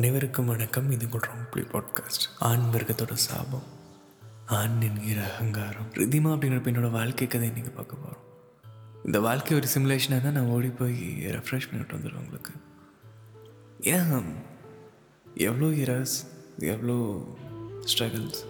அனைவருக்கும் 0.00 0.46
வணக்கம். 0.46 0.90
இது 0.90 1.06
கொள்றோம் 1.06 1.40
புலி 1.50 1.64
பாட்காஸ்ட் 1.64 2.24
ஆண் 2.38 2.62
வர்க்கத்தோட 2.72 3.12
சாபம் 3.12 3.62
ஆண் 4.46 4.80
என்கிற 4.80 5.34
அகங்காரம். 5.34 5.88
ரிதிமா 5.92 6.30
அப்படிங்கிறப்ப 6.34 6.70
என்னோட 6.72 6.90
வாழ்க்கை 6.90 7.26
கதை 7.26 7.50
நீங்கள் 7.50 7.72
பார்க்க 7.72 7.96
போகிறோம் 7.96 8.24
இந்த 9.04 9.20
வாழ்க்கை 9.20 9.56
ஒரு 9.56 9.66
சிமுலேஷனாக 9.74 10.20
தான் 10.22 10.32
நான் 10.32 10.46
ஓடி 10.46 10.68
போய் 10.68 10.96
ரெஃப்ரெஷ் 11.26 11.68
பண்ணிட்டு 11.70 11.96
வந்துடுவேன் 11.96 12.22
உங்களுக்கு. 12.24 12.52
ஏன்? 13.80 14.34
எவ்வளோ 15.34 15.74
இரஸ் 15.74 16.26
எவ்வளோ 16.58 17.26
ஸ்ட்ரகிள்ஸ் 17.84 18.40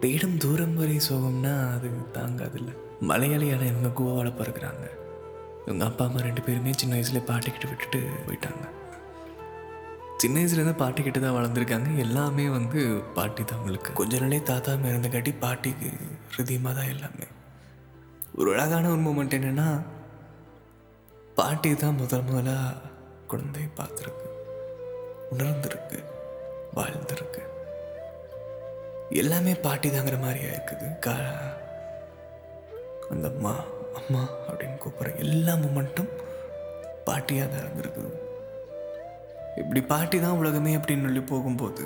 தேடும் 0.00 0.38
தூரம் 0.38 0.76
வரை 0.76 0.96
சோகம்னா 0.96 1.74
அது 1.74 1.90
தாங்காதில்லை. 2.12 2.76
மலையாளியான 3.00 3.66
இவங்க 3.66 4.02
கோவாவில் 4.02 4.38
பிறகுறாங்க 4.42 4.86
இவங்க 5.66 5.84
அப்பா 5.84 6.04
அம்மா 6.04 6.20
ரெண்டு 6.20 6.42
பேருமே 6.42 6.72
சின்ன 6.72 6.96
வயசுல 6.96 7.24
பாட்டிக்கிட்டு 7.24 7.68
விட்டுட்டு 7.68 8.08
போயிட்டாங்க. 8.26 8.84
சின்ன 10.20 10.36
வயசுலேருந்து 10.40 10.80
பாட்டி 10.82 11.00
கிட்ட 11.02 11.18
தான் 11.20 11.34
வளர்ந்துருக்காங்க. 11.36 11.88
எல்லாமே 12.04 12.48
வந்து 12.48 12.80
பாட்டி 13.16 13.42
தான் 13.42 13.58
அவங்களுக்கு 13.58 13.90
கொஞ்ச 13.98 14.18
நாளே 14.22 14.38
தாத்தா 14.50 14.72
இருந்தங்காட்டி 14.92 15.32
பாட்டிக்கு 15.44 15.88
ஹிருதயமாக 16.32 16.74
தான் 16.78 16.92
எல்லாமே. 16.94 17.26
ஒரு 18.38 18.48
அழகான 18.54 18.90
ஒரு 18.94 19.02
மூமெண்ட் 19.06 19.36
என்னென்னா 19.38 19.68
பாட்டி 21.40 21.70
தான் 21.74 21.98
முதல் 22.02 22.26
முதலாக 22.28 22.90
குழந்தையை 23.30 23.70
பார்த்துருக்கு. 23.80 24.28
உணர்ந்திருக்கு 25.34 25.98
வாழ்ந்திருக்கு. 26.78 27.42
எல்லாமே 29.22 29.54
பாட்டி 29.66 29.88
தாங்கிற 29.88 30.18
மாதிரியா 30.20 30.50
இருக்குது. 30.56 30.98
கா 31.06 31.16
அந்த 33.14 33.26
அம்மா 33.34 33.54
அம்மா 34.00 34.22
அப்படின்னு 34.48 34.78
கூப்பிட்ற 34.84 35.16
எல்லா 35.24 35.54
மூமெண்ட்டும் 35.64 36.12
பாட்டியாக 37.08 37.50
தான் 37.50 37.64
இருந்திருக்குது. 37.64 38.12
இப்படி 39.56 39.80
பாட்டி 39.80 40.20
தான் 40.20 40.38
உலகமே 40.40 40.76
அப்படின்னு 40.76 41.02
சொல்லி 41.02 41.20
போகும்போது 41.20 41.84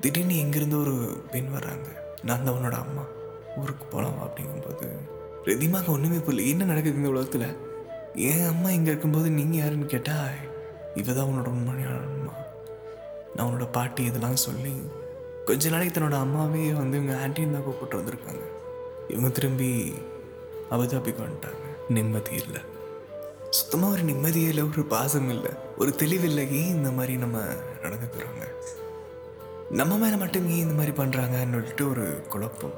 திடீர்னு 0.00 0.34
எங்கேருந்து 0.34 0.80
ஒரு 0.80 1.24
பெண் 1.30 1.50
வர்றாங்க. 1.54 1.88
நான் 2.22 2.44
தான் 2.44 2.54
உன்னோட 2.54 2.72
அம்மா. 2.72 3.04
ஊருக்கு 3.56 3.84
போகலாம் 3.84 4.18
அப்படிங்கும்போது 4.24 4.86
ரெதிமாக 5.44 5.86
ஒன்றுமே 5.86 6.16
புரியல. 6.16 6.48
என்ன 6.48 6.64
நடக்குது 6.64 6.96
இந்த 6.96 7.08
உலகத்தில்? 7.08 7.56
என் 8.14 8.46
அம்மா 8.46 8.70
இங்கே 8.70 8.90
இருக்கும்போது 8.90 9.30
நீங்கள் 9.30 9.60
யாருன்னு 9.60 9.86
கேட்டால் 9.86 10.36
இவ 10.94 11.12
தான் 11.12 11.24
உன்னோட 11.24 11.46
உண்மையான 11.46 11.96
அம்மா. 11.96 12.34
நான் 13.34 13.46
உன்னோட 13.46 13.68
பாட்டி 13.72 14.04
இதெல்லாம் 14.04 14.36
சொல்லி 14.36 14.74
கொஞ்ச 15.44 15.70
நாளைக்கு 15.70 16.00
தன்னோட 16.00 16.18
அம்மாவே 16.18 16.72
வந்து 16.72 16.96
இவங்க 17.02 17.14
ஆன்டின்னு 17.26 17.52
தான் 17.52 17.64
கூப்பிட்டு 17.64 17.98
வந்திருக்காங்க. 17.98 18.44
இவங்க 19.08 19.28
திரும்பி 19.28 19.94
அபுதாபிக்கு 20.70 21.24
வந்துட்டாங்க. 21.26 21.64
நிம்மதி 21.88 22.34
இல்லை. 22.34 22.62
சுத்தமாக 23.58 23.92
ஒரு 23.92 24.02
நிம்மதியே 24.02 24.48
இல்லை 24.48 24.64
ஒரு 24.64 24.84
பாசம் 24.94 25.28
இல்லை. 25.28 25.50
ஒரு 25.78 25.90
தெளிவில்லை. 25.94 26.44
ஏன் 26.60 26.74
இந்த 26.78 26.90
மாதிரி 26.90 27.14
நம்ம 27.16 27.38
நடந்துக்கிறோங்க 27.82 28.44
நம்ம 29.70 29.96
மேலே 29.98 30.16
மட்டும் 30.16 30.48
ஏன் 30.48 30.64
இந்த 30.64 30.74
மாதிரி 30.74 30.92
பண்ணுறாங்கன்னு 30.96 31.54
சொல்லிட்டு 31.56 31.84
ஒரு 31.90 32.06
குழப்பம். 32.28 32.74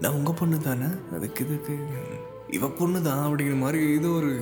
நான் 0.00 0.12
உங்கள் 0.12 0.38
பொண்ணு 0.38 0.58
தானே? 0.60 0.88
அதுக்கு 1.12 1.44
இதுக்கு 1.44 1.74
இவ 2.48 2.68
பொண்ணு 2.68 3.02
தான் 3.02 3.22
அப்படிங்கிற 3.26 3.58
மாதிரி 3.58 3.80
ஏதோ 3.94 4.08
ஒரு 4.08 4.32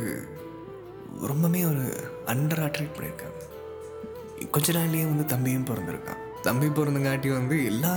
ரொம்பவே 1.31 1.65
ஒரு 1.65 1.85
அண்டர் 2.27 2.65
அட்ராக்ட் 2.67 2.95
பண்ணியிருக்காங்க. 2.97 3.41
கொஞ்ச 4.51 4.73
நாள்லேயே 4.73 5.05
வந்து 5.11 5.25
தம்பியும் 5.25 5.69
பிறந்திருக்கான். 5.71 6.23
தம்பி 6.43 6.67
பிறந்தங்காட்டி 6.67 7.29
வந்து 7.33 7.59
எல்லா 7.65 7.93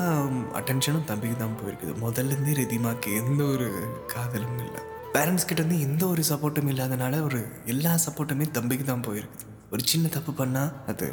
அட்டென்ஷனும் 0.60 1.10
தம்பிக்கு 1.12 1.38
தான் 1.38 1.58
போயிருக்குது. 1.60 1.96
முதல்ல 2.06 2.34
இருந்தே 2.36 2.54
ரிதிமாக்கு 2.62 3.10
எந்த 3.24 3.44
ஒரு 3.44 3.70
காதலும் 4.08 4.60
இல்லை. 4.66 4.84
பேரண்ட்ஸ் 5.18 5.46
கிட்டேருந்து 5.50 5.80
எந்த 5.80 6.08
ஒரு 6.08 6.24
சப்போர்ட்டும் 6.30 6.70
இல்லாதனால 6.72 7.22
ஒரு 7.22 7.40
எல்லா 7.66 7.92
சப்போர்ட்டுமே 8.06 8.52
தம்பிக்கு 8.52 8.86
தான் 8.86 9.06
போயிருக்குது 9.08 9.46
ஒரு 9.72 9.82
சின்ன 9.86 10.08
தப்பு 10.08 10.32
பண்ணால் 10.32 10.74
அது 10.88 11.08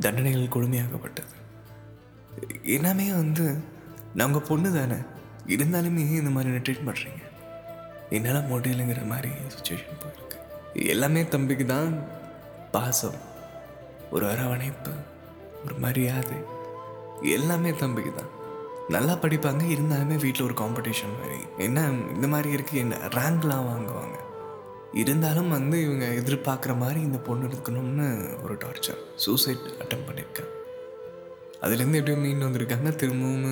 தண்டனைகள் 0.00 0.54
கொடுமையாகப்பட்டது 0.54 1.34
எல்லாமே 2.62 3.12
வந்து 3.12 3.44
நாங்கள் 4.14 4.42
பொண்ணு 4.42 4.72
தானே. 4.72 4.98
இருந்தாலுமே 5.46 6.04
இந்த 6.20 6.30
மாதிரி 6.30 6.56
ட்ரீட் 6.56 6.86
பண்ணுறீங்க 6.86 7.22
என்னால் 8.10 8.48
முடியலைங்கிற 8.50 9.06
மாதிரி 9.06 9.30
சுச்சுவேஷன் 9.54 10.00
போயிருக்கு. 10.02 10.38
எல்லாமே 10.74 11.28
தம்பிக்கு 11.28 11.66
தான் 11.66 11.92
பாசம் 12.70 13.18
ஒரு 14.10 14.26
அரவணைப்பு 14.30 14.92
ஒரு 15.64 15.74
மரியாதை. 15.74 16.38
எல்லாமே 17.22 17.72
தம்பிக்கு 17.72 18.14
தான். 18.14 18.32
நல்லா 18.94 19.14
படிப்பாங்க 19.22 19.62
இருந்தாலுமே 19.74 20.16
வீட்டில் 20.22 20.46
ஒரு 20.46 20.54
காம்படிஷன் 20.60 21.12
மாதிரி. 21.18 21.40
என்ன 21.66 21.80
இந்த 22.14 22.26
மாதிரி 22.32 22.48
இருக்குது 22.56 22.80
என்ன 22.84 22.96
ரேங்க்லாம் 23.16 23.68
வாங்குவாங்க. 23.70 24.16
இருந்தாலும் 25.02 25.50
வந்து 25.56 25.76
இவங்க 25.86 26.06
எதிர்பார்க்குற 26.20 26.72
மாதிரி 26.82 27.00
இந்த 27.08 27.18
பொண்ணு 27.26 27.50
இருக்கணும்னு 27.50 28.06
ஒரு 28.44 28.54
டார்ச்சர் 28.64 29.00
சூசைட் 29.24 29.66
அட்டம் 29.82 30.06
பண்ணியிருக்காங்க 30.08 30.54
அதுலேருந்து 31.62 32.00
எப்படியோ 32.00 32.18
மீன் 32.24 32.44
வந்திருக்காங்க. 32.46 32.90
திரும்பவும் 33.02 33.48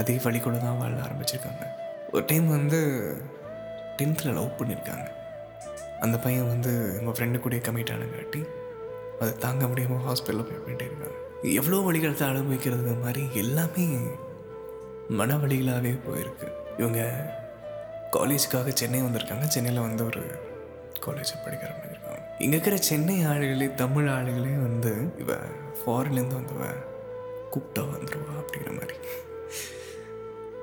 அதே 0.00 0.14
வழிக்குள்ள 0.26 0.58
தான் 0.66 0.78
வாழ 0.82 0.94
ஆரம்பிச்சிருக்காங்க. 1.06 1.64
ஒரு 2.12 2.24
டைம் 2.30 2.46
வந்து 2.58 2.80
டென்த்தில் 3.98 4.36
லவ் 4.38 4.56
பண்ணியிருக்காங்க 4.60 5.08
அந்த 6.04 6.16
பையன் 6.24 6.50
வந்து 6.52 6.72
நம்ம 6.96 7.10
ஃப்ரெண்டு 7.16 7.40
கூட 7.46 7.56
கமிட் 7.66 7.92
ஆனங்காட்டி 7.96 8.40
அதை 9.20 9.32
தாங்க 9.44 9.66
முடியாமல் 9.72 10.06
ஹாஸ்பிட்டலில் 10.06 10.48
போய் 10.48 10.62
பண்ணிட்டே 10.64 10.86
இருக்காங்க. 10.88 11.18
எவ்வளோ 11.42 11.78
வழிகளத்தை 11.80 12.28
அனுபவிக்கிறது 12.28 12.94
மாதிரி 12.94 13.28
எல்லாமே 13.32 13.96
மன 15.08 15.36
வழிகளாகவே 15.36 15.98
போயிருக்கு. 16.06 16.52
இவங்க 16.78 17.30
காலேஜுக்காக 18.12 18.68
சென்னை 18.68 19.02
வந்திருக்காங்க. 19.02 19.46
சென்னையில் 19.46 19.80
வந்து 19.80 20.04
ஒரு 20.04 20.20
காலேஜ் 21.06 21.32
படிக்கிற 21.44 21.70
மாதிரி 21.72 21.90
இருக்காங்க 21.90 22.20
இங்கே 22.38 22.56
இருக்கிற 22.56 22.76
சென்னை 22.76 23.26
ஆளுகளே 23.26 23.74
தமிழ் 23.74 24.08
ஆளுகளே 24.08 24.54
வந்து 24.62 25.12
இவ 25.18 25.32
ஃபாரின்லேருந்து 25.80 26.38
வந்தவ 26.38 26.64
கூப்பிட்டா 27.52 27.82
வந்துடுவா 27.82 28.34
அப்படிங்கிற 28.40 28.80
மாதிரி. 28.80 28.94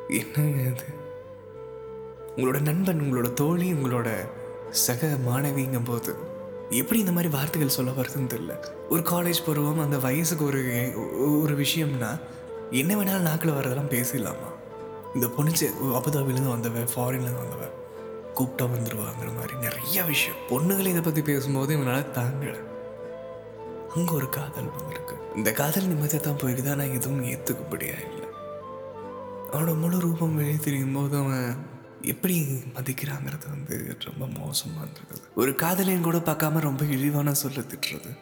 என்னங்க 0.08 0.62
இது? 0.62 0.84
உங்களோட 2.38 2.62
நண்பன் 2.62 3.00
உங்களோட 3.00 3.34
தோழி 3.34 3.74
உங்களோட 3.74 4.10
சக 4.70 5.08
மாணவிங்கும் 5.28 5.86
போது 5.86 6.16
எப்படி 6.78 7.00
இந்த 7.00 7.12
மாதிரி 7.12 7.30
வார்த்தைகள் 7.36 7.76
சொல்ல 7.76 7.92
வருதுன்னு 7.92 8.32
தெரியல. 8.34 8.56
ஒரு 8.90 9.02
காலேஜ் 9.02 9.40
பருவம் 9.46 9.80
அந்த 9.80 9.98
வயசுக்கு 9.98 10.46
ஒரு 10.46 10.62
ஒரு 11.42 11.54
விஷயம்னா 11.56 12.10
என்ன 12.72 12.96
வேணாலும் 12.96 13.28
நாக்கில் 13.28 13.52
வர்றதெல்லாம் 13.52 13.94
பேசிடலாமா? 13.96 14.50
இந்த 15.16 15.28
பொண்ணு 15.28 15.52
அபுதாபிலேருந்து 16.00 16.54
வந்தவன் 16.56 16.92
ஃபாரின்லேருந்து 16.96 17.44
வந்தவன் 17.46 17.76
கூப்பிட்டா 18.38 18.66
வந்துடுவாங்கிற 18.74 19.30
மாதிரி 19.38 19.56
நிறைய 19.60 20.04
விஷயம். 20.04 20.38
பொண்ணுகளை 20.50 20.88
இதை 20.88 21.02
பற்றி 21.02 21.22
பேசும்போது 21.22 21.74
இவனால் 21.74 22.12
தாங்கலை. 22.20 22.62
அங்கே 23.96 24.14
ஒரு 24.14 24.30
காதல் 24.30 24.72
வந்திருக்கு. 24.78 25.16
இந்த 25.36 25.52
காதல் 25.52 25.90
நிம்மதியாக 25.92 26.22
தான் 26.26 26.40
போயிருக்குது 26.42 26.72
ஆனால் 26.72 26.94
எதுவும் 26.98 27.26
ஏற்றுக்கப்படியா 27.26 27.98
இல்லை. 28.08 28.28
அவனோட 29.52 29.80
முழு 29.80 30.00
ரூபம் 30.00 30.36
வெளியே 30.36 30.56
தெரியும் 30.56 30.94
போது 30.94 31.18
அவன் 31.18 31.66
எப்படி 32.02 32.42
மதிக்கிறாங்கிறது 32.76 33.50
வந்து 33.50 33.98
ரொம்ப 34.00 34.28
மோசமாக 34.40 34.88
இருந்தது 34.88 35.22
ஒரு 35.36 35.56
காதலின் 35.56 36.02
கூட 36.02 36.18
பார்க்காம 36.18 36.60
ரொம்ப 36.60 36.86
இழிவான 36.86 37.34
சொல்ல 37.34 37.60
திட்டுறது. 37.60 38.18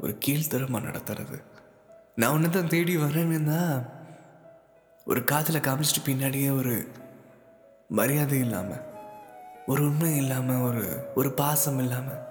ஒரு 0.00 0.18
கீழ்த்தரமாக 0.26 0.86
நடத்துறது. 0.86 1.42
நான் 2.16 2.32
ஒன்று 2.32 2.50
தான் 2.50 2.68
தேடி 2.68 2.96
வரேன்னு 2.96 3.44
தான் 3.44 3.88
ஒரு 5.04 5.24
காதலை 5.24 5.60
காமிச்சிட்டு 5.60 6.06
பின்னாடியே 6.06 6.56
ஒரு 6.56 6.88
மரியாதை 7.88 8.40
இல்லாமல் 8.40 8.82
ஒரு 9.66 9.82
உண்மை 9.82 10.16
இல்லாமல் 10.16 10.60
ஒரு 10.60 11.12
ஒரு 11.14 11.32
பாசம் 11.32 11.78
இல்லாமல் 11.78 12.28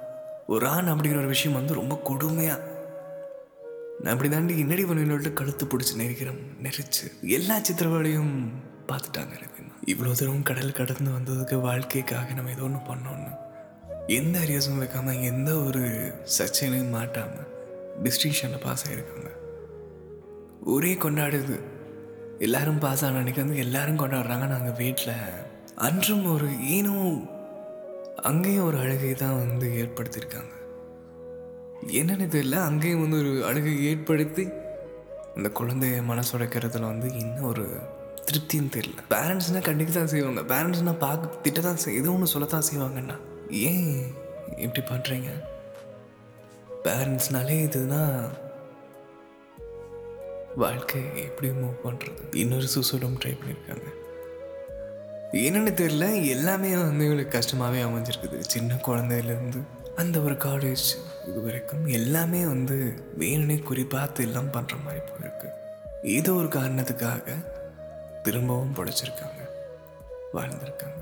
ஒரு 0.47 0.67
ஆண் 0.67 0.87
அப்படிங்கிற 0.87 1.17
ஒரு 1.17 1.27
விஷயம் 1.27 1.57
வந்து 1.57 1.73
ரொம்ப 1.73 2.01
கொடுமையாக 2.09 2.77
நான் 3.99 4.13
அப்படி 4.13 4.29
தாண்டி 4.29 4.63
இன்னடி 4.63 4.87
பண்ணிட்டு 4.87 5.33
கழுத்து 5.33 5.65
பிடிச்சி 5.65 5.97
நெரிக்கிறேன் 5.97 6.41
நெரிச்சு 6.63 7.19
எல்லா 7.21 7.57
சித்திரவதையும் 7.59 8.51
பார்த்துட்டாங்க 8.91 9.33
எனக்கு. 9.39 9.63
இவ்வளோ 9.87 10.11
தூரம் 10.11 10.43
கடல் 10.43 10.71
கடந்து 10.71 11.11
வந்ததுக்கு 11.11 11.55
வாழ்க்கைக்காக 11.61 12.33
நம்ம 12.33 12.51
ஏதோ 12.51 12.63
ஒன்று 12.63 12.79
பண்ணோன்னு 12.89 13.31
எந்த 14.07 14.39
அரியஸும் 14.39 14.77
வைக்காமல் 14.77 15.21
எந்த 15.21 15.55
ஒரு 15.55 15.83
சர்ச்சையிலையும் 16.37 16.89
மாட்டாமல் 16.89 17.49
டிஸ்டிங்ஷனில் 18.03 18.63
பாஸ் 18.63 18.85
ஆகிருக்காங்க 18.87 19.29
ஒரே 20.65 20.93
கொண்டாடுது. 20.93 21.57
எல்லாரும் 22.39 22.79
பாஸ் 22.79 23.03
ஆன 23.05 23.19
அன்றைக்கி 23.19 23.39
வந்து 23.39 23.57
எல்லாரும் 23.57 23.99
கொண்டாடுறாங்க. 23.99 24.45
நாங்கள் 24.47 24.77
வீட்டில் 24.77 25.15
அன்றும் 25.75 26.25
ஒரு 26.25 26.47
ஏனோ 26.67 26.95
அங்கேயும் 28.21 28.65
ஒரு 28.65 28.77
அழுகை 28.77 29.13
தான் 29.13 29.37
வந்து 29.37 29.67
ஏற்படுத்தியிருக்காங்க. 29.81 30.53
என்னன்னு 31.91 32.27
தெரியல. 32.35 32.57
அங்கேயும் 32.69 33.01
வந்து 33.01 33.17
ஒரு 33.17 33.45
அழுகை 33.45 33.85
ஏற்படுத்தி 33.85 34.45
அந்த 35.35 35.49
குழந்தைய 35.59 36.01
மனசுடைக்கிறதுல 36.11 36.89
வந்து 36.93 37.09
இன்னும் 37.13 37.49
ஒரு 37.49 37.65
திருப்தின்னு 38.29 38.71
தெரியல. 38.77 38.99
பேரண்ட்ஸ்னால் 39.13 39.67
கண்டிக்க 39.69 39.91
தான் 39.99 40.11
செய்வாங்க. 40.13 40.41
பேரண்ட்ஸ்னால் 40.53 41.01
பார்க்க 41.05 41.41
திட்ட 41.45 41.59
தான் 41.67 41.79
செய் 41.83 41.99
எதுவும் 41.99 42.17
ஒன்று 42.17 42.33
சொல்லத்தான் 42.33 42.67
செய்வாங்கண்ணா 42.71 43.17
ஏன் 43.69 43.87
இப்படி 44.65 44.83
பண்ணுறீங்க 44.91 45.29
பேரண்ட்ஸ்னாலே 46.85 47.55
இதுனா 47.67 48.01
வாழ்க்கை 50.63 51.01
எப்படி 51.25 51.47
மூவ் 51.61 51.75
பண்ணுறது 51.85 52.21
இன்னொரு 52.43 52.67
சூசைடும் 52.75 53.17
ட்ரை 53.23 53.33
பண்ணியிருக்காங்க 53.39 53.87
என்னென்னு 55.41 55.71
தெரியல. 55.81 56.05
எல்லாமே 56.35 56.69
வந்து 56.77 57.03
இவங்களுக்கு 57.07 57.35
கஷ்டமாகவே 57.35 57.81
அமைஞ்சிருக்குது. 57.87 58.37
சின்ன 58.53 58.79
குழந்தையிலேருந்து 58.87 59.59
அந்த 60.01 60.15
ஒரு 60.27 60.35
காலேஜ் 60.45 60.85
இது 61.29 61.39
வரைக்கும் 61.45 61.85
எல்லாமே 61.97 62.41
வந்து 62.53 62.77
வேணுனே 63.21 63.57
குறிப்பாத்து 63.69 64.25
எல்லாம் 64.27 64.51
பண்ணுற 64.55 64.75
மாதிரி 64.85 65.01
போயிருக்கு. 65.09 65.49
ஏதோ 66.17 66.33
ஒரு 66.41 66.49
காரணத்துக்காக 66.57 67.35
திரும்பவும் 68.25 68.73
பிழைச்சிருக்காங்க 68.77 69.41
வாழ்ந்திருக்காங்க. 70.35 71.01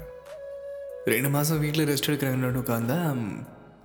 ரெண்டு 1.13 1.29
மாதம் 1.35 1.59
வீட்டில் 1.59 1.87
ரெஸ்ட் 1.89 2.09
எடுக்கிறாங்கன்னு 2.09 2.61
உட்காந்தா 2.63 2.97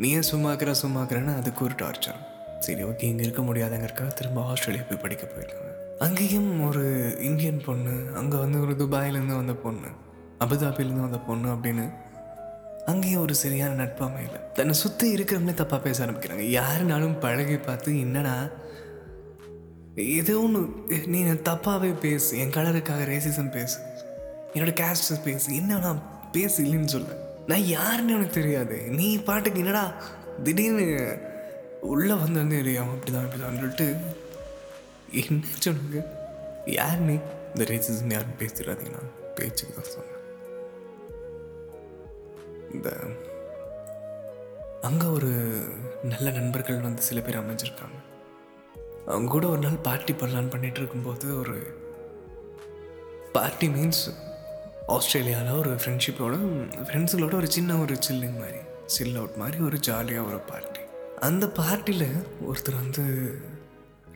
நீ 0.03 0.09
ஏன் 0.19 0.29
சும்மாக்கிற 0.33 0.71
சும்மாக்கிறேன்னு 0.83 1.33
அதுக்கு 1.41 1.65
ஒரு 1.65 1.75
டார்ச்சர் 1.83 2.21
சரி 2.67 2.83
ஓகே 2.83 3.07
இங்கே 3.11 3.25
இருக்க 3.27 3.43
முடியாதங்கிறக்கா 3.43 4.07
திரும்ப 4.19 4.45
ஆஸ்திரேலியா 4.51 4.85
போய் 4.89 5.03
படிக்க 5.05 5.25
போயிருக்காங்க. 5.27 5.71
அங்கேயும் 6.07 6.51
ஒரு 6.69 6.85
இந்தியன் 7.29 7.61
பொண்ணு 7.67 7.95
அங்கே 8.21 8.37
வந்து 8.37 8.59
ஒரு 8.61 8.75
துபாயிலேருந்து 8.83 9.37
வந்த 9.41 9.55
பொண்ணு 9.65 9.91
அபுதாபிலேருந்து 10.45 11.07
வந்த 11.07 11.21
பொண்ணு 11.29 11.49
அப்படின்னு 11.55 11.85
அங்கேயும் 12.93 13.21
ஒரு 13.21 13.35
சரியான 13.35 13.73
நட்பு 13.75 14.03
அமையல. 14.05 14.39
தன்னை 14.55 14.75
சுற்றி 14.83 15.09
இருக்கிறவங்களே 15.17 15.57
தப்பாக 15.61 15.81
பேச 15.81 15.99
ஆரம்பிக்கிறாங்க. 16.07 16.45
யாருனாலும் 16.59 17.19
பழகி 17.25 17.57
பார்த்து 17.57 17.99
என்னடா 18.01 18.35
இது 19.95 20.43
ஒன்று 20.43 20.61
நீ 21.07 21.25
தப்பாகவே 21.25 21.99
பேசு. 21.99 22.39
என் 22.39 22.51
கலருக்காக 22.51 23.05
ரேசிசம் 23.05 23.51
பேசு. 23.51 23.79
என்னோட 24.55 24.73
கேஸ்ட் 24.81 25.23
பேசு. 25.25 25.55
என்ன 25.55 25.79
நான் 25.79 26.31
பேசு 26.33 26.65
இல்லைன்னு 26.65 26.85
சொல்ல. 26.85 27.17
நான் 27.47 27.61
யாருன்னு 27.61 28.13
எனக்கு 28.13 28.33
தெரியாது. 28.33 28.77
நீ 28.77 29.23
பாட்டுக்கு 29.23 29.59
என்னடா 29.59 29.95
திடீர்னு 30.43 31.19
உள்ளே 31.81 32.13
வந்து 32.13 32.39
வந்து 32.39 32.57
தெரியும் 32.57 32.89
அப்படிதான் 32.95 33.25
அப்படிதான் 33.25 33.55
சொல்லிட்டு 33.55 33.97
என்ன 35.11 35.47
சொல்லுங்க 35.59 36.05
யார் 36.67 36.99
நீ 36.99 37.19
இந்த 37.57 37.73
ரேசிசம் 37.73 38.13
யாரும் 38.13 38.39
பேசிடாதீங்க. 38.39 38.91
நான் 38.91 39.11
பேச்சுக்கு 39.35 39.75
தான் 39.75 39.91
சொன்னேன். 39.91 40.21
இந்த 42.75 42.97
அங்கே 44.83 45.07
ஒரு 45.07 45.63
நல்ல 46.03 46.31
நண்பர்கள் 46.31 46.81
வந்து 46.81 47.03
சில 47.03 47.21
பேர் 47.21 47.41
அமைஞ்சிருக்காங்க. 47.41 47.99
அவங்க 49.07 49.31
கூட 49.31 49.47
ஒரு 49.49 49.59
நாள் 49.59 49.79
பார்ட்டி 49.87 50.13
பண்ணலான்னு 50.13 50.53
பண்ணிட்டு 50.55 50.81
இருக்கும்போது 50.81 51.27
ஒரு 51.39 51.57
பார்ட்டி 53.33 53.69
மீன்ஸ் 53.69 54.03
ஆஸ்திரேலியாவில் 54.95 55.59
ஒரு 55.63 55.73
ஃப்ரெண்ட்ஷிப்போட 55.83 56.37
ஃப்ரெண்ட்ஸுகளோட 56.87 57.35
ஒரு 57.35 57.51
சின்ன 57.51 57.79
ஒரு 57.79 57.95
சில்லிங் 58.09 58.39
மாதிரி 58.43 58.61
சில் 58.87 59.17
அவுட் 59.17 59.37
மாதிரி 59.43 59.59
ஒரு 59.69 59.79
ஜாலியாக 59.89 60.29
ஒரு 60.31 60.41
பார்ட்டி 60.51 60.83
அந்த 61.29 61.47
பார்ட்டியில் 61.61 62.09
ஒருத்தர் 62.49 62.81
வந்து 62.83 63.05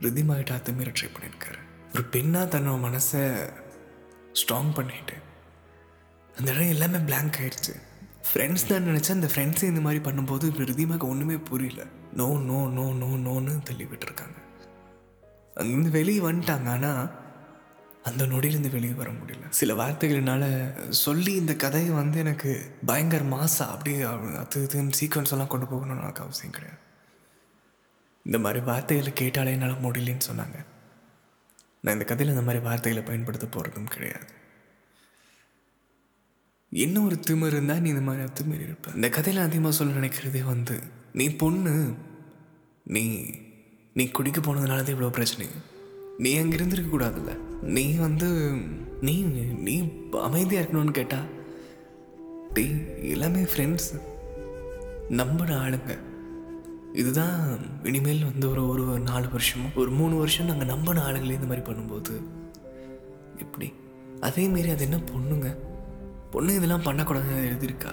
ரிதிமாகிட்ட 0.06 0.56
அத்துமீற 0.56 0.90
ட்ரை 0.98 1.10
பண்ணியிருக்காரு 1.14 1.60
ஒரு 1.94 2.04
பெண்ணாக 2.14 2.58
தன்னோட 2.58 2.78
மனசை 2.86 3.22
ஸ்ட்ராங் 4.40 4.72
பண்ணிட்டு 4.74 5.16
அந்த 6.38 6.48
இடம் 6.52 6.72
எல்லாமே 6.74 6.98
பிளாங்க் 6.98 7.36
ஆயிடுச்சு. 7.42 7.74
ஃப்ரெண்ட்ஸ் 8.28 8.66
தான் 8.68 8.88
நினச்சா 8.88 9.10
அந்த 9.10 9.28
ஃப்ரெண்ட்ஸே 9.32 9.62
இந்த 9.62 9.80
மாதிரி 9.80 10.00
பண்ணும்போது 10.06 10.44
இப்போ 10.44 10.64
ரிதிமாக்கு 10.70 11.06
ஒன்றுமே 11.12 11.36
புரியல. 11.50 11.82
நோ 12.12 12.26
நோ 12.48 12.58
நோ 12.76 12.84
நோ 13.02 13.08
நோன்னு 13.26 13.52
தள்ளி 13.62 13.84
விட்டுருக்காங்க. 13.84 14.38
அங்கேருந்து 15.56 15.90
வெளியே 15.90 16.20
வந்துட்டாங்க. 16.20 16.68
ஆனால் 16.76 17.24
அந்த 18.02 18.26
நொடியிலேருந்து 18.26 18.70
வெளியே 18.70 18.92
வர 18.92 19.10
முடியல. 19.10 19.48
சில 19.48 19.74
வார்த்தைகளினால 19.74 20.44
சொல்லி 20.88 21.32
இந்த 21.32 21.56
கதையை 21.56 21.90
வந்து 21.90 22.18
எனக்கு 22.18 22.72
பயங்கர 22.86 23.24
மாசா 23.24 23.64
அப்படியே 23.74 24.02
அது 24.42 24.66
இதுன்னு 24.66 24.98
சீக்வன்ஸ் 25.00 25.32
எல்லாம் 25.32 25.52
கொண்டு 25.54 25.66
போகணும்னு 25.66 26.02
எனக்கு 26.02 26.22
அவசியம் 26.22 26.52
கிடையாது. 26.52 26.80
இந்த 28.24 28.38
மாதிரி 28.38 28.64
வார்த்தைகளை 28.64 29.12
கேட்டாலே 29.12 29.52
என்னால் 29.52 29.82
முடியலன்னு 29.82 30.28
சொன்னாங்க. 30.30 30.58
நான் 31.80 31.96
இந்த 31.96 32.04
கதையில் 32.04 32.34
இந்த 32.34 32.46
மாதிரி 32.46 32.64
வார்த்தைகளை 32.64 33.06
பயன்படுத்த 33.06 33.46
போகிறதும் 33.46 33.92
கிடையாது. 33.94 34.26
என்ன 36.72 37.00
ஒரு 37.00 37.16
திமிர் 37.30 37.54
இருந்தால் 37.56 37.80
நீ 37.80 37.88
இந்த 37.88 38.00
மாதிரி 38.00 38.28
திமிர் 38.40 38.60
இருப்ப. 38.60 38.90
இந்த 38.94 39.08
கதையில் 39.08 39.42
அதிகமாக 39.42 39.74
சொல்ல 39.74 39.98
நினைக்கிறதே 40.00 40.44
வந்து 40.44 40.80
நீ 41.12 41.28
பொண்ணு 41.42 41.74
நீ 42.84 43.04
நீ 43.96 44.04
குடிக்க 44.16 44.40
போனதுனால 44.40 44.82
தான் 44.82 44.94
இவ்வளோ 44.94 45.10
பிரச்சனை. 45.10 45.46
நீ 46.18 46.36
அங்கே 46.36 46.54
இருந்திருக்க 46.54 46.90
கூடாதுல்ல. 46.92 47.32
நீ 47.62 47.84
வந்து 47.94 48.28
நீ 49.00 49.14
நீ 49.66 49.74
அமைதியாக 50.22 50.62
இருக்கணும்னு 50.64 50.96
கேட்டா 50.98 51.18
டேய் 52.52 52.74
எல்லாமே 53.10 53.42
ஃப்ரெண்ட்ஸ் 53.42 53.88
நம்பின 55.08 55.56
ஆளுங்க. 55.62 55.94
இதுதான் 56.92 57.40
இனிமேல் 57.84 58.24
வந்து 58.24 58.50
ஒரு 58.50 58.62
ஒரு 58.68 58.84
நாலு 58.98 59.28
வருஷம் 59.30 59.66
ஒரு 59.76 59.90
மூணு 59.90 60.16
வருஷம் 60.16 60.46
நாங்கள் 60.46 60.66
நம்பின 60.66 61.02
ஆளுங்களே 61.06 61.38
இந்த 61.40 61.46
மாதிரி 61.46 61.64
பண்ணும்போது. 61.66 62.14
எப்படி? 63.38 63.72
அதேமாரி 64.20 64.70
அது 64.70 64.86
என்ன 64.88 65.00
பொண்ணுங்க? 65.12 65.48
பொண்ணு 66.30 66.54
இதெல்லாம் 66.54 66.86
பண்ணக்கூடாதுன்னு 66.88 67.48
எழுதியிருக்கா? 67.50 67.92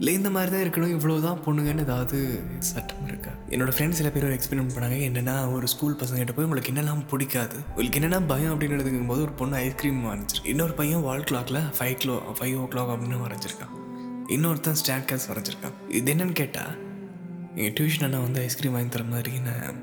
இல்லை 0.00 0.12
இந்த 0.18 0.28
மாதிரி 0.34 0.50
தான் 0.52 0.62
இருக்கணும் 0.64 0.92
இவ்வளோ 0.96 1.14
தான் 1.24 1.40
பொண்ணுங்கன்னு 1.46 1.82
ஏதாவது 1.86 2.18
சட்டம் 2.68 3.08
இருக்கா? 3.08 3.32
என்னோட 3.54 3.70
ஃப்ரெண்ட்ஸ் 3.76 3.98
சில 4.00 4.10
பேர் 4.10 4.26
ஒரு 4.28 4.36
எக்ஸ்பெரிமெண்ட் 4.36 4.74
பண்ணாங்க. 4.76 4.98
என்னென்னா 5.08 5.34
ஒரு 5.54 5.66
ஸ்கூல் 5.72 5.96
பசங்கிட்ட 6.02 6.34
போய் 6.36 6.46
உங்களுக்கு 6.48 6.70
என்னெல்லாம் 6.72 7.02
பிடிக்காது 7.10 7.56
உங்களுக்கு 7.70 7.98
என்னென்னா 8.00 8.20
பயம் 8.30 8.52
அப்படின்னு 8.52 8.76
எழுதுங்கும் 8.76 9.10
போது 9.12 9.20
ஒரு 9.26 9.34
பொண்ணு 9.40 9.56
ஐஸ்கிரீம் 9.64 9.98
வரைஞ்சிருக்கு 10.08 10.52
இன்னொரு 10.52 10.74
பையன் 10.80 11.02
வால் 11.08 11.26
கிளாக்ல 11.30 11.60
ஃபைவ் 11.78 11.96
கிலோ 12.02 12.14
ஃபைவ் 12.38 12.54
ஓ 12.60 12.64
கிளாக் 12.74 12.92
அப்படின்னு 12.94 13.18
வரைஞ்சிருக்கான். 13.24 13.74
இன்னொருத்தன் 14.36 14.78
ஸ்டாண்ட் 14.82 15.08
கேஸ் 15.10 15.26
வரைஞ்சிருக்கான். 15.32 15.76
இது 15.98 16.12
என்னன்னு 16.14 16.36
கேட்டால் 16.40 16.72
எங்கள் 17.56 17.74
டியூஷன் 17.78 18.06
அண்ணா 18.06 18.20
வந்து 18.26 18.40
ஐஸ்கிரீம் 18.46 18.74
வாங்கி 18.76 18.92
தர 18.96 19.04
மாதிரி 19.14 19.34
நான் 19.48 19.78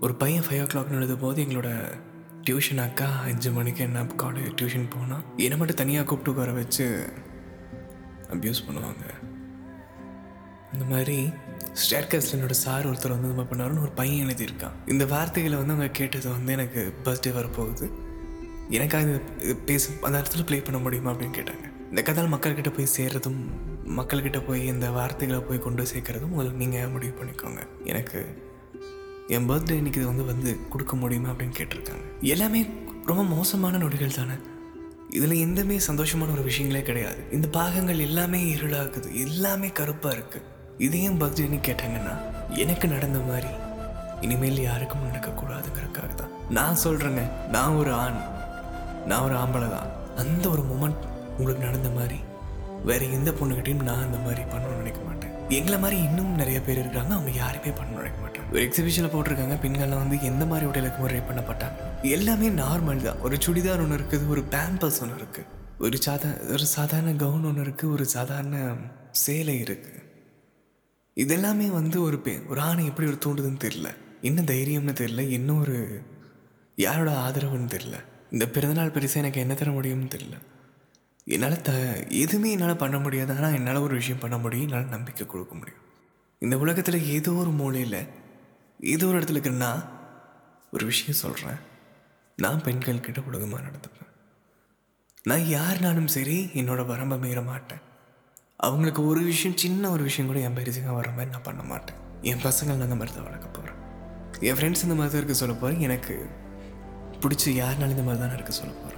ஒரு 0.00 0.14
பையன் 0.24 0.44
ஃபைவ் 0.48 0.62
ஓ 0.64 0.66
கிளாக்னு 0.74 0.98
எழுதும் 1.00 1.22
போது 1.24 1.38
எங்களோட 1.44 1.70
டியூஷன் 2.48 2.82
அக்கா 2.84 3.08
அஞ்சு 3.30 3.50
மணிக்கு 3.56 3.82
என்ன 3.86 4.04
காலேஜ் 4.24 4.52
டியூஷன் 4.60 4.86
போனால் 4.96 5.24
என்னை 5.46 5.56
மட்டும் 5.58 5.80
தனியாக 5.82 6.06
கூப்பிட்டு 6.10 6.40
வர 6.42 6.52
வச்சு 6.58 6.86
அப்யூஸ் 8.32 8.64
பண்ணுவாங்க. 8.66 9.04
இந்த 10.72 10.84
மாதிரி 10.88 11.18
ஸ்டேர்கேஸில் 11.82 12.34
என்னோட 12.36 12.50
சார் 12.50 12.90
ஒருத்தர் 12.90 13.14
வந்து 13.14 13.30
நம்ம 13.30 13.44
பண்ணாருன்னு 13.50 13.84
ஒரு 13.86 13.90
பையன் 13.90 14.26
எழுதியிருக்கான். 14.26 14.76
இந்த 14.86 15.06
வார்த்தைகளை 15.06 15.58
வந்து 15.58 15.74
அவங்க 15.74 15.92
கேட்டது 15.92 16.28
வந்து 16.28 16.52
எனக்கு 16.52 16.94
பர்த்டே 17.04 17.32
வரப்போகுது. 17.38 17.86
எனக்காக 18.70 19.20
இது 19.42 19.56
பேச 19.56 19.90
அந்த 20.00 20.18
இடத்துல 20.18 20.46
ப்ளே 20.46 20.60
பண்ண 20.60 20.80
முடியுமா 20.80 21.10
அப்படின்னு 21.10 21.38
கேட்டாங்க. 21.38 21.66
இந்த 21.90 22.02
கதால் 22.02 22.32
மக்கள்கிட்ட 22.34 22.70
போய் 22.76 22.94
சேர்றதும் 22.96 23.38
மக்கள்கிட்ட 23.98 24.46
போய் 24.46 24.66
இந்த 24.66 24.90
வார்த்தைகளை 24.90 25.40
போய் 25.42 25.64
கொண்டு 25.66 25.82
சேர்க்கறதும் 25.82 26.32
உங்களுக்கு 26.34 26.56
நீங்கள் 26.56 26.88
முடிவு 26.88 27.14
பண்ணிக்கோங்க. 27.20 27.62
எனக்கு 27.84 28.20
என் 29.28 29.48
பர்த்டே 29.48 29.78
இன்னைக்கு 29.80 30.00
இது 30.00 30.10
வந்து 30.10 30.24
வந்து 30.24 30.68
கொடுக்க 30.68 30.96
முடியுமா 30.96 31.30
அப்படின்னு 31.30 31.58
கேட்டிருக்காங்க. 31.58 32.04
எல்லாமே 32.20 32.66
ரொம்ப 33.06 33.24
மோசமான 33.24 33.78
நொடிகள் 33.78 34.14
தானே. 34.14 34.32
இதில் 35.10 35.32
எந்தமே 35.32 35.76
சந்தோஷமான 35.86 36.32
ஒரு 36.32 36.44
விஷயங்களே 36.44 36.82
கிடையாது. 36.82 37.20
இந்த 37.32 37.48
பாகங்கள் 37.48 37.98
எல்லாமே 37.98 38.54
இருளாகுது 38.54 39.12
எல்லாமே 39.12 39.68
கருப்பாக 39.68 40.16
இருக்குது 40.16 40.42
இதையும் 40.78 41.20
பர்த்டேன்னு 41.20 41.58
கேட்டாங்கன்னா 41.68 42.14
எனக்கு 42.48 42.88
நடந்த 42.88 43.18
மாதிரி. 43.18 43.48
இனிமேல் 44.20 44.60
யாருக்கும் 44.60 45.06
நடக்கக்கூடாதுங்கிறதுக்காக 45.08 46.14
தான். 46.14 46.30
நான் 46.50 46.76
சொல்கிறேங்க 46.84 47.22
நான் 47.50 47.74
ஒரு 47.74 47.92
ஆண். 47.92 48.20
நான் 49.06 49.22
ஒரு 49.22 49.34
ஆம்பளை 49.34 49.70
தான். 49.70 49.90
அந்த 50.16 50.48
ஒரு 50.48 50.62
மூமெண்ட் 50.62 51.04
உங்களுக்கு 51.38 51.64
நடந்த 51.64 51.88
மாதிரி 51.88 52.18
வேறு 52.84 53.12
எந்த 53.12 53.30
பொண்ணுக்கிட்டையும் 53.30 53.82
நான் 53.82 54.04
அந்த 54.04 54.18
மாதிரி 54.18 54.42
பண்ணணும்னு 54.42 54.76
நினைக்க 54.76 55.00
மாட்டேன். 55.00 55.27
எங்களை 55.56 55.76
மாதிரி 55.82 55.96
இன்னும் 56.06 56.32
நிறைய 56.40 56.58
பேர் 56.64 56.80
இருக்காங்க. 56.80 57.12
அவங்க 57.16 57.30
யாருமே 57.42 57.70
பண்ண 57.76 57.92
நினைக்க 57.98 58.18
மாட்டாங்க 58.24 58.50
ஒரு 58.54 58.62
எக்ஸிபிஷனில் 58.64 59.12
போட்டிருக்காங்க. 59.12 59.54
பெண்கள்லாம் 59.62 60.02
வந்து 60.02 60.16
எந்த 60.30 60.44
மாதிரி 60.50 60.66
உடலுக்கு 60.70 60.98
முறை 61.02 61.20
பண்ணப்பட்டாங்க. 61.28 61.76
எல்லாமே 62.16 62.48
நார்மல் 62.62 63.00
தான். 63.06 63.20
ஒரு 63.26 63.36
சுடிதார் 63.44 63.82
ஒன்று 63.84 63.98
இருக்குது 63.98 64.28
ஒரு 64.28 64.42
பேம்பர்ஸ் 64.54 65.00
ஒன்று 65.04 65.16
இருக்குது 65.20 65.46
ஒரு 65.86 65.96
சாதா 66.06 66.28
ஒரு 66.54 66.66
சாதாரண 66.66 67.10
கவுன் 67.12 67.44
ஒன்று 67.44 67.64
இருக்குது 67.66 67.92
ஒரு 67.96 68.04
சாதாரண 68.16 68.58
சேலை 69.24 69.56
இருக்குது 69.62 70.04
இதெல்லாமே 71.16 71.68
வந்து 71.78 72.02
ஒரு 72.02 72.18
பெ 72.24 72.32
ஒரு 72.48 72.60
ஆணை 72.60 72.82
எப்படி 72.90 73.08
ஒரு 73.08 73.18
தூண்டுதுன்னு 73.24 73.64
தெரியல. 73.66 73.90
என்ன 74.20 74.42
தைரியம்னு 74.42 74.94
தெரியல. 75.02 75.30
என்ன 75.38 75.52
ஒரு 75.54 75.76
யாரோட 76.76 77.10
ஆதரவுன்னு 77.24 77.74
தெரியல. 77.76 77.98
இந்த 78.32 78.46
பிறந்தநாள் 78.54 78.94
பெருசாக 78.96 79.22
எனக்கு 79.24 79.40
என்ன 79.40 79.54
தர 79.54 79.70
முடியும்னு 79.70 80.14
தெரியல. 80.16 80.38
என்னால் 81.34 81.56
த 81.68 81.72
எதுவுமே 82.22 82.50
என்னால் 82.54 82.80
பண்ண 82.82 82.96
முடியாது. 83.04 83.32
ஆனால் 83.36 83.56
என்னால் 83.58 83.84
ஒரு 83.86 83.94
விஷயம் 84.00 84.22
பண்ண 84.22 84.36
முடியும். 84.44 84.66
என்னால் 84.68 84.94
நம்பிக்கை 84.96 85.24
கொடுக்க 85.26 85.54
முடியும். 85.60 85.84
இந்த 86.42 86.54
உலகத்தில் 86.64 87.06
ஏதோ 87.16 87.30
ஒரு 87.42 87.52
மூலையில் 87.60 88.00
ஏதோ 88.92 89.06
ஒரு 89.08 89.16
இடத்துல 89.18 89.36
இருக்கிற 89.36 89.56
நான் 89.64 89.84
ஒரு 90.74 90.84
விஷயம் 90.90 91.20
சொல்கிறேன் 91.22 91.58
நான் 92.38 92.64
பெண்கள் 92.66 93.04
கிட்ட 93.06 93.20
ஒழுங்கமாக 93.28 93.62
நடந்துப்பேன். 93.66 94.12
நான் 95.24 95.44
யாருனாலும் 95.56 96.10
சரி 96.16 96.36
என்னோட 96.60 96.80
வரம்பை 96.90 97.16
மீற 97.24 97.40
மாட்டேன். 97.50 97.82
அவங்களுக்கு 98.66 99.02
ஒரு 99.10 99.20
விஷயம் 99.30 99.58
சின்ன 99.64 99.90
ஒரு 99.94 100.02
விஷயம் 100.08 100.28
கூட 100.30 100.38
என் 100.46 100.56
பெருசுங்க 100.58 100.94
வர 100.98 101.08
மாதிரி 101.16 101.32
நான் 101.34 101.48
பண்ண 101.48 101.62
மாட்டேன். 101.72 101.98
என் 102.30 102.44
பசங்கள் 102.46 102.78
நான் 102.78 102.86
அந்த 102.88 102.98
மாதிரி 103.00 103.14
தான் 103.16 103.26
வளர்க்க 103.28 103.56
போகிறேன் 103.56 103.76
என் 104.48 104.56
ஃப்ரெண்ட்ஸ் 104.58 104.84
இந்த 104.86 104.96
மாதிரி 104.98 105.12
தான் 105.12 105.22
இருக்க 105.22 105.36
சொல்ல 105.42 105.54
போகிறேன் 105.62 105.84
எனக்கு 105.86 106.14
பிடிச்ச 107.22 107.44
யாருனாலும் 107.62 107.94
இந்த 107.96 108.06
மாதிரி 108.08 108.22
தான் 108.22 108.36
இருக்க 108.38 108.54
சொல்ல 108.60 108.72
போகிறேன் 108.82 108.97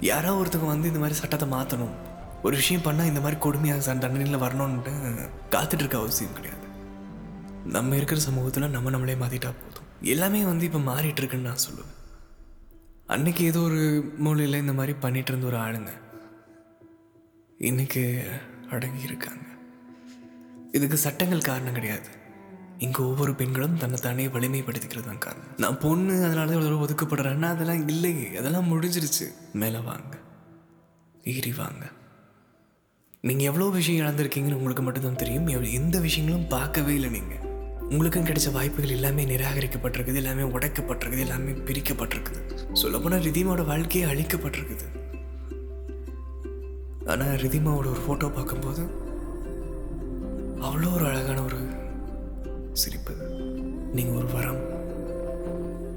யாரோ 0.00 0.34
ஒருத்தவங்க 0.34 0.66
வந்து 0.66 0.88
இந்த 0.88 0.98
மாதிரி 0.98 1.18
சட்டத்தை 1.18 1.48
மாற்றணும் 1.48 1.94
ஒரு 2.42 2.56
விஷயம் 2.56 2.82
பண்ணால் 2.82 3.06
இந்த 3.06 3.20
மாதிரி 3.20 3.40
கொடுமையாக 3.40 3.78
ச- 3.78 3.98
தண்டனையில் 3.98 4.42
வரணும்ன்ட்டு 4.42 4.92
காத்துட்டு 5.50 5.74
இருக்க 5.74 5.98
அவசியம் 5.98 6.32
கிடையாது. 6.32 6.66
நம்ம 7.64 7.96
இருக்கிற 7.96 8.20
சமூகத்தில் 8.20 8.70
நம்ம 8.70 8.90
நம்மளே 8.90 9.14
மாற்றிட்டா 9.14 9.50
போதும். 9.62 9.88
எல்லாமே 10.00 10.44
வந்து 10.44 10.64
இப்போ 10.64 10.78
மாறிட்டு 10.78 11.16
இருக்குன்னு 11.16 11.48
நான் 11.48 11.64
சொல்லுவேன். 11.70 11.96
அன்னைக்கு 13.06 13.44
ஏதோ 13.44 13.60
ஒரு 13.60 14.12
மூலையில் 14.18 14.60
இந்த 14.60 14.72
மாதிரி 14.72 14.98
பண்ணிட்டு 15.00 15.32
இருந்த 15.32 15.46
ஒரு 15.46 15.56
ஆளுங்க 15.56 15.90
இன்னைக்கு 17.58 18.30
அடங்கி 18.70 19.02
இருக்காங்க 19.02 19.44
இதுக்கு 20.72 20.96
சட்டங்கள் 20.96 21.40
காரணம் 21.40 21.72
கிடையாது. 21.72 22.08
இங்கே 22.84 23.02
ஒவ்வொரு 23.02 23.32
பெண்களும் 23.40 23.76
தன்னை 23.76 23.98
தானே 24.04 24.26
வலிமைப்படுத்திக்கிறது 24.34 25.08
தான் 25.08 25.22
காரணம். 25.24 25.48
நான் 25.62 25.78
பொண்ணு 25.78 26.14
அதனால 26.24 26.50
தான் 26.50 26.60
இவ்வளவு 26.60 26.84
ஒதுக்கப்படுறேன்னா 26.84 27.48
அதெல்லாம் 27.54 27.88
இல்லையே 27.88 28.28
அதெல்லாம் 28.40 28.68
முடிஞ்சிருச்சு. 28.70 29.26
மேலே 29.62 29.80
வாங்க. 29.88 30.14
ஏறி 31.32 31.52
வாங்க. 31.58 31.84
நீங்கள் 33.28 33.46
எவ்வளோ 33.46 33.66
விஷயம் 33.68 34.00
இழந்திருக்கீங்கன்னு 34.04 34.58
உங்களுக்கு 34.60 34.82
மட்டும்தான் 34.82 35.20
தெரியும். 35.22 35.48
எந்த 35.80 36.00
விஷயங்களும் 36.00 36.46
பார்க்கவே 36.46 36.94
இல்லை 36.94 37.10
நீங்கள் 37.10 37.44
உங்களுக்கும் 37.90 38.26
கிடைச்ச 38.30 38.48
வாய்ப்புகள் 38.52 38.96
எல்லாமே 38.96 39.24
நிராகரிக்கப்பட்டிருக்குது. 39.24 40.20
எல்லாமே 40.22 40.42
உடைக்கப்பட்டிருக்குது. 40.56 41.24
எல்லாமே 41.26 41.52
பிரிக்கப்பட்டிருக்குது. 41.68 42.40
சொல்லப்போனால் 42.72 43.26
ரிதிமாவோட 43.28 43.64
வாழ்க்கையே 43.72 44.06
அழிக்கப்பட்டிருக்குது. 44.12 44.88
ஆனால் 47.06 47.36
ரிதிமாவோட 47.44 47.88
ஒரு 47.92 48.00
ஃபோட்டோ 48.04 48.28
பார்க்கும்போது 48.34 48.82
அவ்வளோ 50.66 50.88
ஒரு 50.94 51.04
அழகான 51.10 51.42
ஒரு 51.42 51.59
சிரிப்பு 52.72 53.14
நீங்கள் 53.92 54.16
ஒரு 54.16 54.26
வரம். 54.32 54.60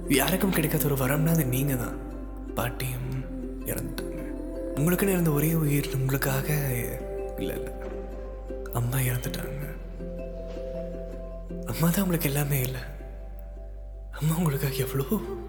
யாருக்கும் 0.09 0.51
கிடைக்காத 0.51 0.85
ஒரு 0.85 0.95
வரம்னா 0.95 1.31
அது 1.31 1.45
நீங்கள் 1.45 1.77
தான். 1.77 1.97
பாட்டியும் 2.55 3.11
இறந்துட்டாங்க. 3.65 4.21
உங்களுக்குன்னு 4.75 5.15
இருந்த 5.15 5.31
ஒரே 5.31 5.53
உயிர் 5.53 5.95
உங்களுக்காக 5.95 6.47
இல்லை 7.37 7.55
இல்லை. 7.55 7.71
அம்மா 8.73 8.97
இறந்துட்டாங்க. 8.97 9.61
அம்மா 11.71 11.89
தான் 11.89 12.01
உங்களுக்கு 12.01 12.29
எல்லாமே 12.29 12.61
இல்லை. 12.61 12.81
அம்மா 14.11 14.37
உங்களுக்காக 14.37 14.73
எவ்வளோ 14.73 15.05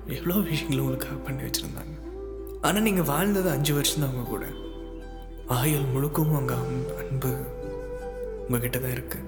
எவ்வளோ 0.07 0.37
விஷயங்களும் 0.37 0.85
உங்களுக்காக 0.85 1.15
பண்ணி 1.15 1.43
வச்சுருந்தாங்க. 1.43 1.97
ஆனால் 2.61 2.83
நீங்கள் 2.83 3.05
வாழ்ந்தது 3.05 3.51
அஞ்சு 3.51 3.75
வருஷம் 3.75 4.01
தான் 4.01 4.11
அவங்க 4.11 4.29
கூட. 4.29 4.45
ஆயுள் 5.47 5.93
முழுக்கவும் 5.95 6.39
அங்கே 6.41 6.55
அன்பு 7.01 7.33
உங்ககிட்ட 8.47 8.79
தான் 8.79 8.91
இருக்கு. 8.91 9.19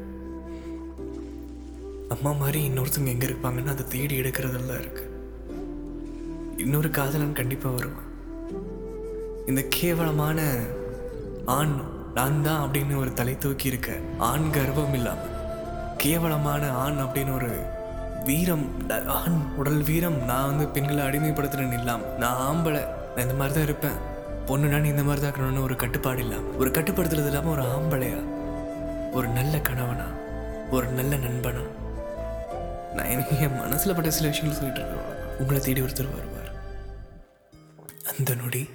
அம்மா 2.14 2.30
மாதிரி 2.40 2.58
இன்னொருத்தவங்க 2.68 3.12
எங்கே 3.14 3.26
இருப்பாங்கன்னு 3.28 3.72
அதை 3.74 3.84
தேடி 3.94 4.14
எடுக்கிறதுல 4.20 4.68
தான் 4.70 4.82
இருக்கு. 4.82 5.04
இன்னொரு 6.64 6.88
காதலன் 6.98 7.38
கண்டிப்பாக 7.38 7.76
வருவான். 7.76 8.10
இந்த 9.50 9.62
கேவலமான 9.76 10.40
ஆண் 11.56 11.74
நான் 12.18 12.44
தான் 12.46 12.62
அப்படின்னு 12.64 12.94
ஒரு 13.02 13.10
தலை 13.20 13.34
தூக்கி 13.44 13.66
இருக்க 13.72 13.90
ஆண் 14.28 14.46
கர்வம் 14.56 14.94
இல்லாமல் 14.98 15.32
கேவலமான 16.02 16.62
ஆண் 16.84 17.00
அப்படின்னு 17.04 17.32
ஒரு 17.38 17.50
வீரம் 18.28 18.66
ஆண் 19.20 19.38
உடல் 19.60 19.82
வீரம் 19.88 20.18
நான் 20.30 20.48
வந்து 20.50 20.66
பெண்களை 20.76 21.02
அடிமைப்படுத்துறேன்னு 21.08 21.78
இல்லாமல் 21.80 22.14
நான் 22.22 22.40
ஆம்பளை 22.50 22.82
நான் 23.14 23.24
இந்த 23.26 23.36
மாதிரி 23.40 23.54
தான் 23.56 23.66
இருப்பேன். 23.68 23.98
பொண்ணுனா 24.48 24.78
நீ 24.84 24.88
இந்த 24.94 25.04
மாதிரி 25.08 25.20
தான் 25.22 25.30
இருக்கணும்னு 25.30 25.66
ஒரு 25.68 25.76
கட்டுப்பாடு 25.82 26.22
இல்லாமல் 26.26 26.58
ஒரு 26.62 26.70
கட்டுப்படுத்துறது 26.76 27.30
இல்லாமல் 27.32 27.54
ஒரு 27.56 27.64
ஆம்பளையா? 27.74 28.20
ஒரு 29.18 29.28
நல்ல 29.38 29.56
கணவனா? 29.68 30.08
ஒரு 30.76 30.86
நல்ல 30.98 31.12
நண்பனா? 31.26 31.64
நான் 32.94 33.06
எனக்கு 33.06 33.38
என் 33.38 33.56
மனசில் 33.56 33.94
பட்ட 33.94 34.10
சில 34.10 34.28
விஷயங்கள் 34.28 34.58
சொல்லிட்டு 34.58 34.88
இருக்கேன். 34.88 35.38
உங்களை 35.38 35.60
தேடி 35.60 35.80
ஒருத்தர் 35.80 36.14
வருவார். 36.14 36.52
அந்த 38.18 38.34
நொடி 38.34 38.68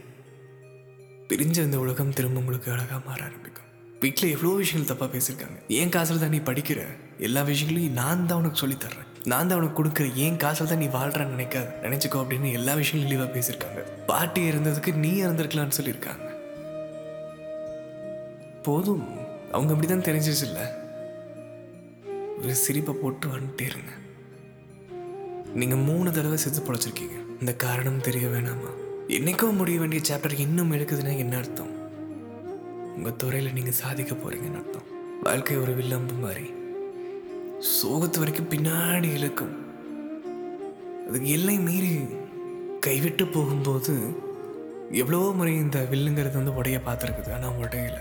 பிரிஞ்ச 1.28 1.58
இந்த 1.58 1.80
உலகம் 1.80 2.14
திரும்ப 2.14 2.40
உங்களுக்கு 2.40 2.72
அழகாக 2.72 3.02
மாற 3.06 3.24
ஆரம்பிக்கும். 3.24 3.64
வீட்டில் 4.00 4.32
எவ்வளோ 4.32 4.54
விஷயங்கள் 4.54 4.96
தப்பாக 4.96 5.10
பேசியிருக்காங்க. 5.10 5.60
ஏன் 5.68 5.90
காசில் 5.90 6.20
தான் 6.20 6.30
நீ 6.30 6.38
படிக்கிற. 6.38 6.86
எல்லா 7.20 7.42
விஷயங்களையும் 7.42 7.94
நான் 7.94 8.26
தான் 8.26 8.38
உனக்கு 8.38 8.58
சொல்லித் 8.58 8.84
தர்றேன். 8.84 9.28
நான் 9.28 9.48
தான் 9.48 9.58
உனக்கு 9.58 9.84
கொடுக்குற. 9.84 10.14
ஏன் 10.16 10.38
காசில் 10.38 10.68
தான் 10.68 10.78
நீ 10.78 10.86
வாழ்கிறன்னு 10.86 11.42
நினைக்காது. 11.42 11.68
நினச்சிக்கோ 11.82 12.16
அப்படின்னு 12.16 12.52
எல்லா 12.52 12.74
விஷயங்களும் 12.74 13.18
இழிவாக 13.18 13.40
பேசியிருக்காங்க. 13.40 14.06
பாட்டி 14.06 14.50
இருந்ததுக்கு 14.50 14.96
நீ 14.96 15.24
இறந்துருக்கலாம்னு 15.24 15.72
சொல்லியிருக்காங்க. 15.82 16.30
போதும். 18.64 19.20
அவங்க 19.52 19.74
அப்படி 19.74 19.94
தான் 19.94 20.16
தெரிஞ்சிச்சு 20.16 20.42
இல்லை 20.42 20.80
ஒரு 22.42 22.54
சிரிப்பை 22.56 22.94
போட்டு 22.94 23.28
வந்துட்டே 23.28 23.66
இருங்க 23.72 23.92
நீங்கள் 25.54 25.78
மூணு 25.78 26.12
தடவை 26.12 26.38
செத்து 26.38 26.62
பொழைச்சிருக்கீங்க. 26.62 27.18
இந்த 27.40 27.56
காரணம் 27.56 28.02
தெரிய 28.02 28.28
வேணாமா? 28.28 28.72
என்னைக்கும் 29.08 29.60
முடிய 29.60 29.80
வேண்டிய 29.80 30.02
சாப்டர் 30.10 30.40
இன்னும் 30.40 30.72
எழுக்குதுன்னா 30.72 31.18
என்ன 31.18 31.38
அர்த்தம்? 31.38 31.72
உங்கள் 32.96 33.16
துறையில் 33.16 33.54
நீங்கள் 33.54 33.78
சாதிக்க 33.82 34.16
போகிறீங்கன்னு 34.16 34.60
அர்த்தம். 34.62 34.88
வாழ்க்கை 35.24 35.58
ஒரு 35.58 35.74
வில்லம்பு 35.74 36.14
மாதிரி. 36.14 36.46
சோகத்து 37.74 38.20
வரைக்கும் 38.20 38.50
பின்னாடி 38.50 39.10
இழுக்கும். 39.18 39.54
அதுக்கு 41.08 41.30
எல்லை 41.30 41.58
மீறி 41.60 41.94
கைவிட்டு 42.80 43.28
போகும்போது 43.28 43.96
எவ்வளோ 44.92 45.32
முறை 45.36 45.56
இந்த 45.56 45.80
வில்லுங்கிறது 45.92 46.40
வந்து 46.42 46.56
உடைய 46.56 46.80
பார்த்துருக்குது. 46.86 47.34
ஆனால் 47.34 47.58
உடையில 47.62 47.98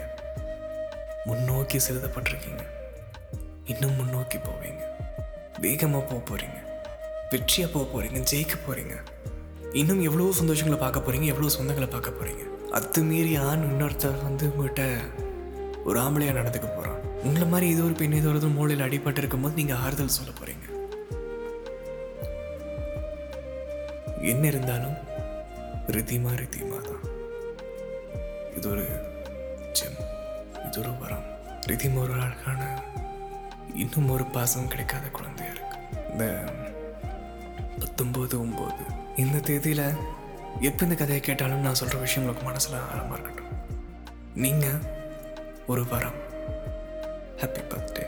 முன்னோக்கி 1.25 1.79
செலுத்தப்பட்டிருக்கீங்க. 1.79 2.65
இன்னும் 3.67 3.97
முன்னோக்கி 3.97 4.39
போவீங்க. 4.39 4.83
வேகமாக 5.61 6.05
போக 6.05 6.21
போகிறீங்க 6.21 6.59
வெற்றியாக 7.31 7.73
போக 7.73 7.85
போகிறீங்க 7.85 8.19
ஜெயிக்க 8.31 8.55
போகிறீங்க 8.67 8.95
இன்னும் 9.73 10.01
எவ்வளோ 10.01 10.33
சந்தோஷங்களை 10.41 10.79
பார்க்க 10.79 11.01
போகிறீங்க 11.01 11.25
எவ்வளோ 11.25 11.51
சொந்தங்களை 11.59 11.89
பார்க்க 11.91 12.11
போகிறீங்க 12.11 12.71
அது 12.71 13.03
மீறி 13.03 13.37
ஆண் 13.37 13.63
இன்னொருத்தர் 13.63 14.23
வந்து 14.23 14.47
உங்கள்கிட்ட 14.47 15.01
ஒரு 15.85 16.01
ஆம்பளையாக 16.01 16.33
நடந்துக்க 16.33 16.67
போகிறான் 16.67 17.01
உங்களை 17.23 17.47
மாதிரி 17.47 17.69
இது 17.69 17.85
ஒரு 17.85 17.93
பெண் 17.93 18.13
இது 18.13 18.29
ஒரு 18.29 18.49
மூளையில் 18.49 18.87
அடிபட்டு 18.87 19.19
இருக்கும்போது 19.19 19.55
நீங்கள் 19.55 19.77
ஆறுதல் 19.77 20.09
சொல்ல 20.09 20.31
போகிறீங்க 20.31 20.67
என்ன 24.23 24.47
இருந்தாலும் 24.47 24.97
ரித்திமா 25.87 26.31
ரித்திமா 26.31 26.83
தான். 26.83 27.03
இது 28.57 28.71
ஒரு 28.71 28.85
ஜெம். 29.73 29.99
இது 30.67 30.81
ஒரு 30.81 30.91
வரம். 30.99 31.25
ரித்திமா 31.67 31.95
ஒரு 31.95 32.13
அழகான 32.13 32.83
இன்னும் 33.75 34.11
ஒரு 34.11 34.25
பாசம் 34.25 34.69
கிடைக்காத 34.69 35.07
குழந்தையாக 35.07 35.59
இருக்கு. 35.59 35.79
இந்த 36.11 36.53
பத்தொம்போது 37.79 38.43
ஒம்பது. 38.45 38.85
இந்த 39.17 39.39
தேதியில் 39.39 39.93
எப்போ 40.61 40.83
இந்த 40.83 40.95
கதையை 40.95 41.21
கேட்டாலும் 41.21 41.61
நான் 41.61 41.75
சொல்கிற 41.75 42.01
விஷயம் 42.01 42.29
உங்களுக்கு 42.29 42.47
மனசில் 42.47 42.79
ஆழமாக 42.93 43.21
இருக்கட்டும். 43.21 43.59
நீங்கள் 44.35 44.81
ஒரு 45.67 45.87
வரம். 45.87 46.29
Happy 47.37 47.65
birthday 47.69 48.07